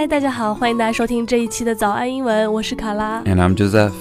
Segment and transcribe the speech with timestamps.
[0.00, 3.22] 嗨，大家好，欢迎大家收听这一期的早安英文，我是卡拉。
[3.24, 3.92] And I'm Joseph.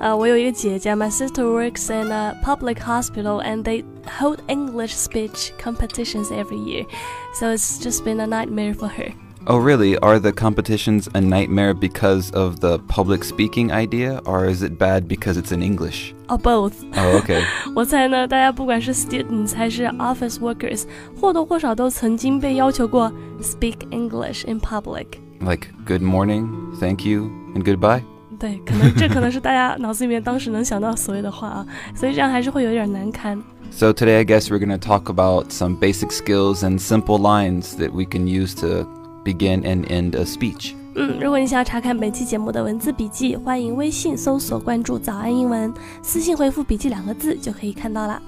[0.00, 3.84] 呃，我有一个姐姐，my sister works in a public hospital and they
[4.18, 6.86] hold English speech competitions every year,
[7.34, 9.12] so it's just been a nightmare for her.
[9.46, 9.96] Oh, really?
[9.98, 15.08] Are the competitions a nightmare because of the public speaking idea, or is it bad
[15.08, 16.12] because it's in English?
[16.28, 16.74] Or both.
[16.94, 17.42] Oh, okay.
[17.74, 20.84] 我猜呢，大家不管是 students 还是 office workers，
[21.18, 25.06] 或多或少都曾经被要求过 speak English in public。
[25.42, 26.48] like good morning,
[26.80, 28.02] thank you, and goodbye?
[28.38, 33.42] 对，可能这可能是大家脑子里面当时能想到所谓的话啊，所以这样还是会有点难堪。
[33.70, 37.76] So, today I guess we're going to talk about some basic skills and simple lines
[37.76, 38.88] that we can use to
[39.24, 40.74] begin and end a speech.
[40.94, 45.72] 嗯，如果你想要查看本期节目的文字笔记，欢迎微信搜索关注“早安英文”，
[46.02, 48.22] 私信回复“笔记”两个字就可以看到啦。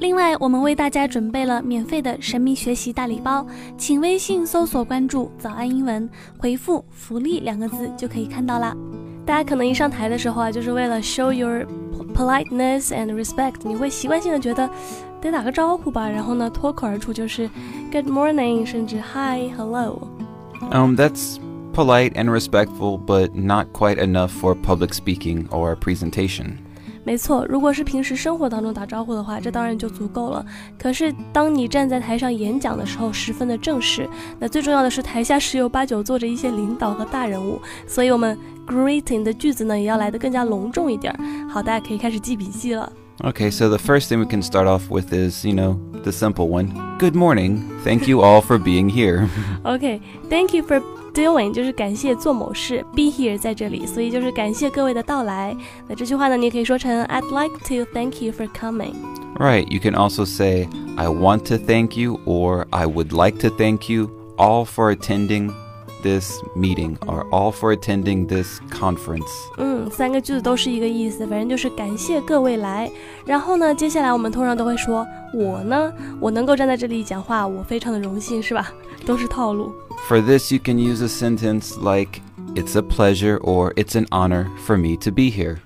[0.00, 8.74] 另外，我们为大家准备了免费的神秘学习大礼包，请微信搜索关注“早安英文”，回复“福利”两个字就可以看到啦。
[9.26, 11.66] 大家可能一上台的时候啊，就是为了 show your
[12.14, 14.68] politeness and respect，你会习惯性的觉得
[15.20, 17.48] 得打个招呼吧，然后呢脱口而出就是
[17.92, 20.08] good morning，甚至 hi hello。
[20.72, 21.36] Um, that's
[21.74, 26.56] polite and respectful, but not quite enough for public speaking or presentation.
[27.04, 30.44] 没错，如果是平时生活当中打招呼的话，这当然就足够了。
[30.78, 34.08] 可是当你站在台上演讲的时候，十分的正式。
[34.38, 41.48] 那最重要的是，台下十有八九坐着一些领导和大人物，所以我们 greeting 的句子呢，也要来得更加隆重一点儿。
[41.48, 42.92] 好，大家可以开始记笔记了。
[43.22, 46.48] Okay, so the first thing we can start off with is, you know, the simple
[46.48, 46.70] one.
[46.98, 47.60] Good morning.
[47.84, 49.28] Thank you all for being here.
[49.62, 50.82] OK，thank、you for
[51.14, 55.56] doing，就是感谢做某事，be here 在这里，所以就是感谢各位的到来。
[55.88, 58.94] 那这句话呢，你也可以说成 I'd like to thank you for coming。
[59.38, 63.48] right, you can also say, I want to thank you or I would like to
[63.48, 65.52] thank you all for attending
[66.02, 69.28] this meeting or all for attending this conference.
[69.58, 72.90] 嗯，三个句子都是一个意思，反正就是感谢各位来。
[73.26, 78.72] 然后呢，接下来我们通常都会说， 我呢，我能够站在这里讲话，我非常的荣幸，是吧？
[79.06, 79.72] 都是套路。
[80.08, 82.20] For this, you can use a sentence like,
[82.54, 85.58] It's a pleasure or It's an honor for me to be here.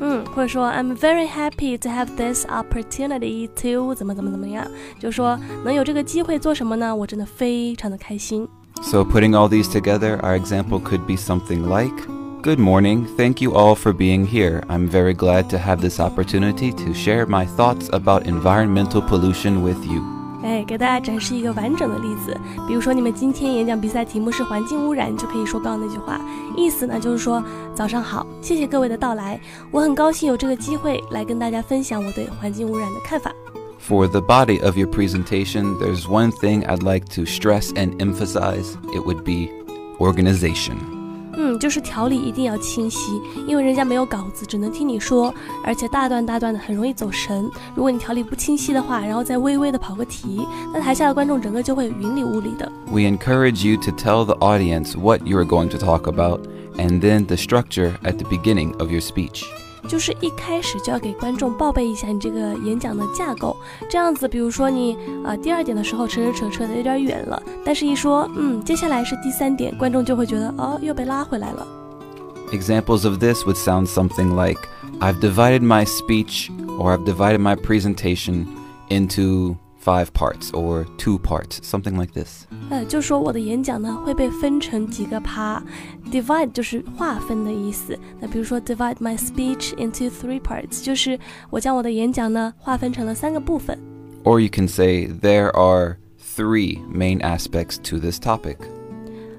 [0.00, 4.66] 嗯，或者说 I'm very happy to have this opportunity to 怎么怎么怎么样，
[4.98, 6.94] 就说能有这个机会做什么呢？
[6.96, 8.48] 我真的非常的开心。
[8.82, 11.94] So, putting all these together, our example could be something like
[12.46, 13.06] Good morning.
[13.16, 14.62] Thank you all for being here.
[14.68, 19.84] I'm very glad to have this opportunity to share my thoughts about environmental pollution with
[19.86, 20.02] you.
[20.42, 26.20] 哎，给大家展示一个完整的例子，比如说你们今天演讲比赛题目是环境污染，你就可以说刚刚那句话，
[26.56, 27.40] 意思呢就是说
[27.76, 33.32] 早上好，谢谢各位的到来，我很高兴有这个机会来跟大家分享我对环境污染的看法。
[33.78, 38.76] For the body of your presentation, there's one thing I'd like to stress and emphasize.
[38.92, 39.48] It would be
[40.00, 40.95] organization.
[41.39, 45.31] 嗯，就是条理一定要清晰，因为人家没有稿子，只能听你说，
[45.63, 47.49] 而且大段大段的很容易走神。
[47.75, 52.69] 如果你条理不清晰的话，然后再微微的跑个题，那台下的观众整个就会云里雾里的。
[52.87, 56.41] We encourage you to tell the audience what you are going to talk about
[56.77, 59.43] and then the structure at the beginning of your speech.
[59.88, 63.56] 就是一开始就要给观众报备一下你这个演讲的架构，
[63.90, 64.94] 这样子，比如说你
[65.24, 71.66] 啊、呃第二点的时候扯扯扯扯的有点远了，但是一说嗯接下来是第三点，观众就会觉得哦又被拉回来了。
[72.52, 74.60] Examples of this would sound something like
[75.00, 78.46] I've divided my speech or I've divided my presentation
[78.88, 79.56] into
[79.86, 82.46] five parts or two parts, something like this.
[82.70, 85.62] 呃，就说我的演讲呢会被分成几个趴，
[86.10, 87.98] divide 就是划分的意思。
[88.20, 91.18] 那比如说 divide my speech into three parts，就是
[91.50, 93.78] 我将我的演讲呢划分成了三个部分。
[94.24, 95.96] Or you can say there are
[96.36, 98.58] three main aspects to this topic.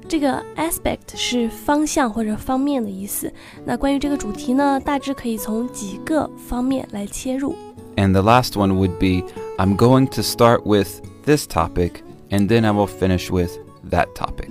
[0.09, 3.31] 这个 aspect 是方向或者方面的意思。
[3.65, 7.55] 那关于这个主题呢，大致可以从几个方面来切入。
[7.95, 9.25] And the last one would be
[9.57, 13.51] I'm going to start with this topic and then I will finish with
[13.89, 14.49] that topic.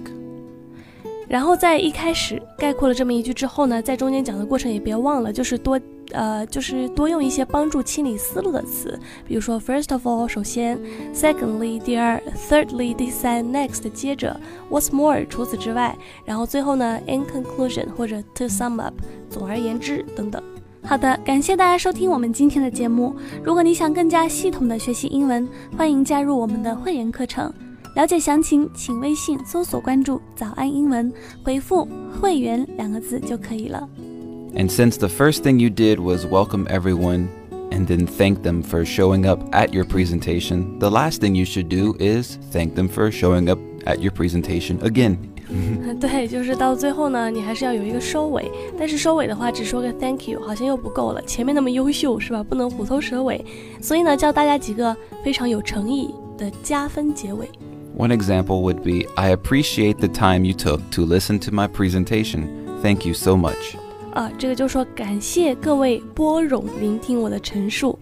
[1.28, 5.80] 然后在一开始概括了这么一句之后呢，在中间讲的过程也别忘了，就是多
[6.10, 10.78] 呃，就是多用一些帮助清理思路的词，比如说 first of all 首先，
[11.14, 14.38] secondly 第二，thirdly 第三，next 接着，
[14.70, 15.96] what's more 除此之外，
[16.26, 18.92] 然后最后呢 in conclusion 或者 to sum up
[19.30, 20.42] 总而言之等等。
[20.86, 23.14] 好的，感谢大家收听我们今天的节目。
[23.42, 27.52] 如果你想更加系统的学习英文，欢迎加入我们的会员课程。
[27.94, 31.12] 了解详情，请微信搜索关注“早安英文”，
[31.44, 31.86] 回复“
[32.20, 33.88] 会员”两个字就可以了。
[34.54, 37.28] And since the first thing you did was welcome everyone
[37.70, 41.68] and then thank them for showing up at your presentation, the last thing you should
[41.68, 45.16] do is thank them for showing up at your presentation again.
[46.00, 48.50] 对，就是到最后呢，你还是要有一个收尾。
[48.78, 51.20] 但是收尾的话，只说个 thank you 好像又不够了。
[51.22, 52.42] 前面那么优秀是吧？
[52.42, 53.44] 不能虎头蛇尾。
[53.80, 57.48] 所以呢，教大家几个非常有诚意的加分结尾。
[57.98, 62.46] One example would be I appreciate the time you took to listen to my presentation.
[62.82, 63.74] Thank you so much.
[64.14, 67.98] 啊，这个就说感谢各位波冗聆听我的陈述。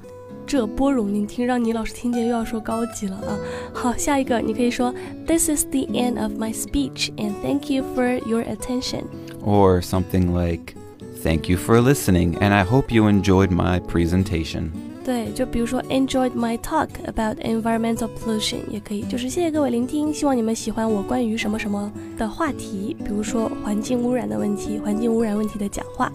[0.46, 3.38] 这波冗聆听让你老师听见又要说高级了啊！
[3.72, 4.92] 好，下一个你可以说
[5.26, 9.04] This is the end of my speech and thank you for your attention.
[9.44, 10.74] Or something like
[11.22, 14.70] Thank you for listening and I hope you enjoyed my presentation.
[15.04, 26.12] 对，就比如说 enjoyed my talk about environmental pollution 也可以，就是谢谢各位聆听，希望你们喜欢我关于什么什么的话题，比如说环境污染的问题、环境污染问题的讲话。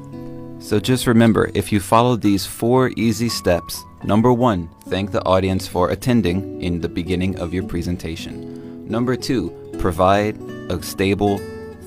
[0.60, 5.67] So just remember, if you follow these four easy steps, Number one, thank the audience
[5.67, 8.89] for attending in the beginning of your presentation.
[8.89, 11.39] Number two, provide a stable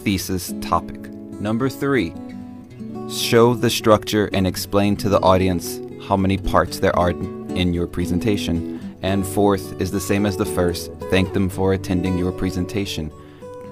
[0.03, 1.09] thesis topic.
[1.41, 2.13] Number three,
[3.09, 7.87] show the structure and explain to the audience how many parts there are in your
[7.87, 8.79] presentation.
[9.01, 13.11] And fourth is the same as the first, thank them for attending your presentation.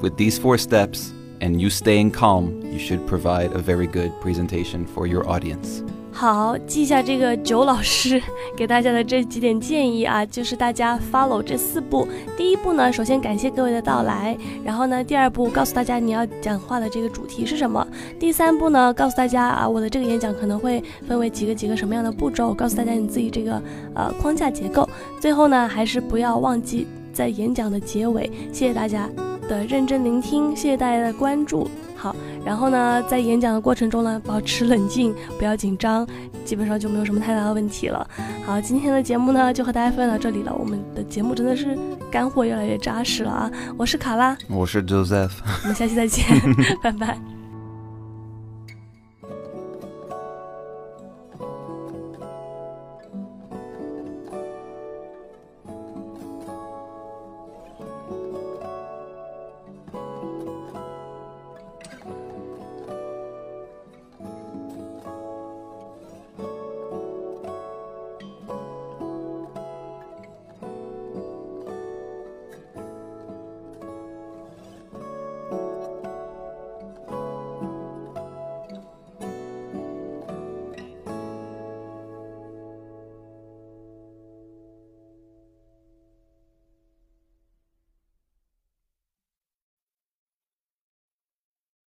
[0.02, 4.88] With these four steps and you staying calm, you should provide a very good presentation
[4.88, 5.84] for your audience.
[6.22, 8.22] 好，记一下这个九老师
[8.56, 12.08] 给大家的这几点建议啊，就是大家 follow 这四步。
[12.38, 17.88] 第一步呢，首先感谢各位的到来，然后呢，第二步告诉大家你要讲话的这个主题是什么。
[18.20, 23.60] 第三步呢，告诉大家啊，我的这个演讲可能会分为几个几个什么样的步骤，告诉大家你自己这个
[23.96, 24.88] 呃框架结构。
[25.20, 29.10] 最后呢，还是不要忘记在演讲的结尾，谢谢大家
[29.50, 31.68] 的认真聆听，谢谢大家的关注。
[32.02, 36.08] 好，然后呢，在演讲的过程中呢，保持冷静，不要紧张，
[36.44, 38.10] 基本上就没有什么太大的问题了。
[38.44, 40.52] 好，今天的节目呢，就和大家分享到这里了。
[40.52, 41.78] 我们的节目真的是
[42.10, 43.52] 干货越来越扎实了啊！
[43.78, 46.26] 我是卡拉，我是 Joseph，我们下期再见，
[46.82, 47.41] 拜拜。